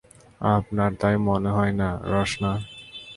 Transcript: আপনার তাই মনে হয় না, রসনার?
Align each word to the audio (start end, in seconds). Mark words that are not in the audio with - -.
আপনার 0.51 0.91
তাই 0.95 1.15
মনে 1.27 1.49
হয় 1.49 1.73
না, 1.73 1.89
রসনার? 2.11 2.59